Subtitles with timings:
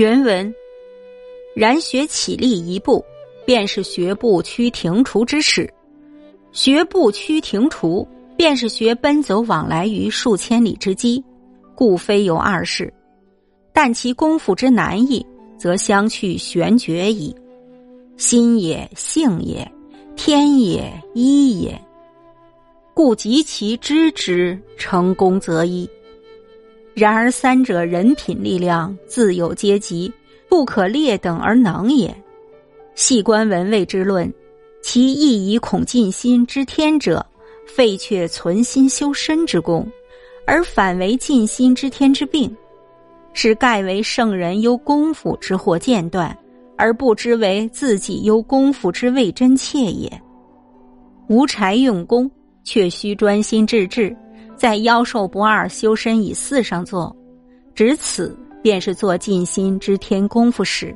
[0.00, 0.54] 原文：
[1.54, 3.04] 然学起立一步，
[3.44, 5.68] 便是学步趋庭除之始；
[6.52, 11.22] 学步趋庭除，便是学奔走往来于数千里之机。
[11.74, 12.90] 故非有二事，
[13.74, 15.22] 但其功夫之难易，
[15.58, 17.36] 则相去玄绝矣。
[18.16, 19.70] 心也，性也，
[20.16, 21.78] 天也，一也。
[22.94, 25.86] 故及其知之，成功则一。
[26.94, 30.12] 然而三者人品力量自有阶级，
[30.48, 32.14] 不可劣等而能也。
[32.94, 34.32] 细观文位之论，
[34.82, 37.24] 其意以恐尽心知天者，
[37.66, 39.86] 废却存心修身之功。
[40.46, 42.54] 而反为尽心之天之病，
[43.32, 46.36] 是盖为圣人忧功夫之或间断，
[46.76, 50.10] 而不知为自己忧功夫之未真切也。
[51.28, 52.28] 无柴用功，
[52.64, 54.14] 却需专心致志，
[54.60, 57.16] 在妖兽不二修身以四上做，
[57.74, 60.94] 只此便是做尽心之天功夫时。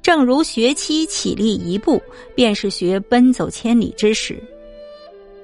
[0.00, 2.00] 正如学期起立一步，
[2.34, 4.42] 便是学奔走千里之时。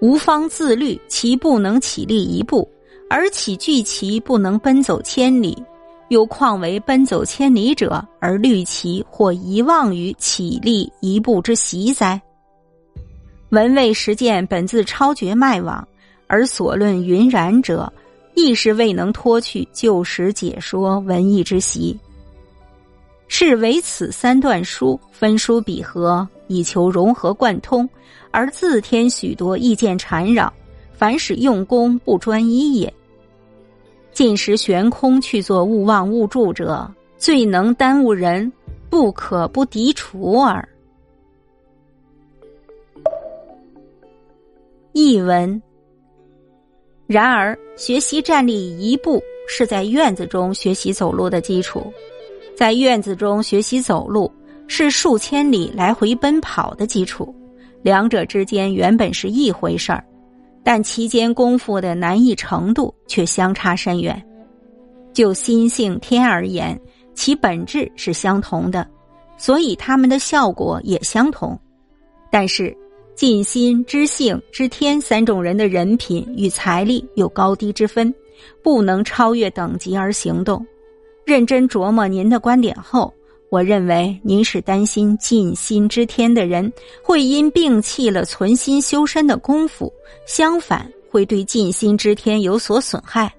[0.00, 2.66] 无方自律，其不能起立一步。
[3.10, 5.62] 而起聚其不能奔走千里，
[6.08, 12.18] 又况为奔走千里者而虑其或遗忘于起立一步之习哉？
[13.50, 15.86] 文为实践本自超绝脉往，
[16.26, 17.92] 而所论云然者，
[18.34, 21.98] 亦是未能脱去旧时解说文艺之习。
[23.28, 27.88] 是为此三段书分书比合，以求融合贯通，
[28.30, 30.52] 而自添许多意见缠绕。
[30.92, 32.92] 凡使用功不专一也。
[34.12, 38.50] 进时悬空去做勿忘勿助者，最能耽误人，
[38.88, 40.66] 不可不涤除耳。
[44.92, 45.60] 译文。
[47.06, 51.92] 然而，学习站立一步是在院子中学习走路的基础，
[52.56, 54.30] 在院子中学习走路
[54.66, 57.32] 是数千里来回奔跑的基础，
[57.82, 60.04] 两者之间原本是一回事儿。
[60.64, 64.20] 但其间功夫的难易程度却相差甚远。
[65.12, 66.76] 就心性天而言，
[67.14, 68.84] 其本质是相同的，
[69.38, 71.56] 所以他们的效果也相同。
[72.32, 72.76] 但是，
[73.16, 78.14] 尽心、知性、知天三种人的人品与财力有高低之分，
[78.62, 80.64] 不能超越等级而行动。
[81.24, 83.12] 认真琢磨您的观点后。
[83.48, 89.90] 我认为您是担心尽心知天的人会因摒弃了存心修身的功夫，
[90.26, 93.32] 相反会对尽心知天有所损害。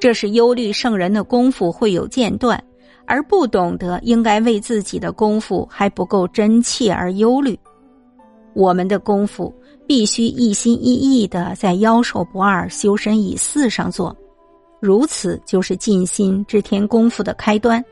[0.00, 2.62] 这是忧虑圣人的功夫会有间断，
[3.06, 7.56] 而不懂得应该为自己的功夫还不够真切而忧虑。
[8.54, 9.52] 我们的功夫
[9.86, 14.16] 必须一心一意的在妖兽不二修身以四上做，
[14.80, 17.84] 如此就是尽心知天功夫的开端。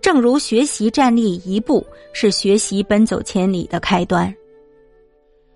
[0.00, 4.34] 正如学习站立一步是学习奔走千里的开端。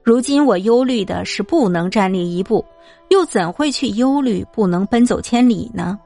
[0.03, 2.65] 如今我忧虑的是不能站立一步，
[3.10, 5.99] 又怎会去忧虑不能奔走千里呢？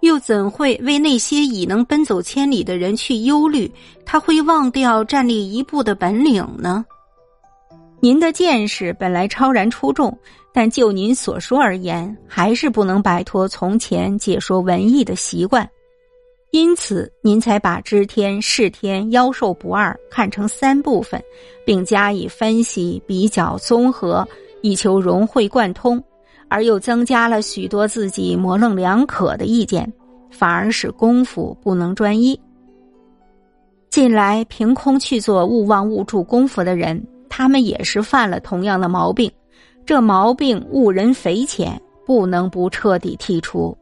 [0.00, 3.70] 又怎会为那些已能奔走千里的人去忧虑？
[4.04, 6.84] 他会忘掉站立一步的本领呢？
[8.02, 10.16] 您的见识本来超然出众，
[10.54, 15.68] 但就您所说而言，还是不能摆脱从前解说文艺的习惯。
[16.50, 21.22] 因此，您才把知天、视天、妖兽不二看成三部分，
[21.66, 24.26] 并加以分析、比较、综合，
[24.62, 26.02] 以求融会贯通，
[26.48, 29.92] 而又增加了许多自己模棱两可的意见，
[30.30, 32.40] 反而使功夫不能专一。
[33.90, 37.00] 近来凭空去做勿忘勿助功夫的人，
[37.40, 39.32] 他们也是犯了同样的毛病，
[39.86, 43.74] 这毛病误人匪浅，不能不彻底剔除。